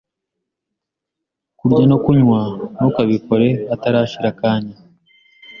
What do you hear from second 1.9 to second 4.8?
no kunywa ntukabikore hatarashira akanya